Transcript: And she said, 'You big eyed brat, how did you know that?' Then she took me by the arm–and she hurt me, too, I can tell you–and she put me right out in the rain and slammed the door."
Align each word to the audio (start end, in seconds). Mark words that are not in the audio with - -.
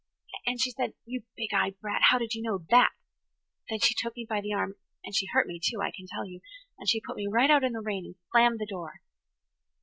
And 0.47 0.59
she 0.59 0.71
said, 0.71 0.93
'You 1.05 1.25
big 1.37 1.53
eyed 1.53 1.79
brat, 1.79 2.01
how 2.09 2.17
did 2.17 2.33
you 2.33 2.41
know 2.41 2.65
that?' 2.71 2.89
Then 3.69 3.81
she 3.81 3.93
took 3.95 4.15
me 4.15 4.25
by 4.27 4.41
the 4.41 4.51
arm–and 4.51 5.13
she 5.15 5.27
hurt 5.27 5.45
me, 5.45 5.59
too, 5.63 5.79
I 5.79 5.91
can 5.91 6.07
tell 6.07 6.25
you–and 6.25 6.89
she 6.89 6.99
put 6.99 7.17
me 7.17 7.27
right 7.27 7.51
out 7.51 7.63
in 7.63 7.73
the 7.73 7.81
rain 7.81 8.05
and 8.07 8.15
slammed 8.31 8.57
the 8.59 8.65
door." 8.65 9.01